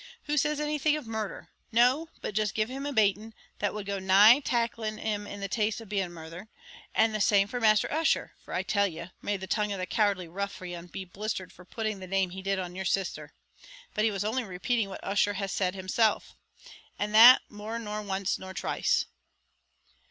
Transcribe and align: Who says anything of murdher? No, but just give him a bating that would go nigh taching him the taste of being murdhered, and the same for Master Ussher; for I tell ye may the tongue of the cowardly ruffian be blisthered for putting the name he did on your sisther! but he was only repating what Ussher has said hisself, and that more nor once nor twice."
Who 0.23 0.35
says 0.35 0.59
anything 0.59 0.97
of 0.97 1.05
murdher? 1.05 1.49
No, 1.71 2.07
but 2.21 2.33
just 2.33 2.55
give 2.55 2.69
him 2.69 2.87
a 2.87 2.91
bating 2.91 3.35
that 3.59 3.71
would 3.71 3.85
go 3.85 3.99
nigh 3.99 4.39
taching 4.39 4.97
him 4.97 5.25
the 5.39 5.47
taste 5.47 5.79
of 5.79 5.89
being 5.89 6.09
murdhered, 6.09 6.47
and 6.95 7.13
the 7.13 7.21
same 7.21 7.47
for 7.47 7.61
Master 7.61 7.87
Ussher; 7.93 8.33
for 8.43 8.51
I 8.55 8.63
tell 8.63 8.87
ye 8.87 9.11
may 9.21 9.37
the 9.37 9.45
tongue 9.45 9.71
of 9.71 9.77
the 9.77 9.85
cowardly 9.85 10.27
ruffian 10.27 10.87
be 10.87 11.05
blisthered 11.05 11.51
for 11.53 11.65
putting 11.65 11.99
the 11.99 12.07
name 12.07 12.31
he 12.31 12.41
did 12.41 12.57
on 12.57 12.73
your 12.73 12.83
sisther! 12.83 13.29
but 13.93 14.03
he 14.03 14.09
was 14.09 14.23
only 14.25 14.43
repating 14.43 14.89
what 14.89 15.03
Ussher 15.03 15.33
has 15.33 15.51
said 15.51 15.75
hisself, 15.75 16.35
and 16.97 17.13
that 17.13 17.43
more 17.47 17.77
nor 17.77 18.01
once 18.01 18.39
nor 18.39 18.55
twice." 18.55 19.05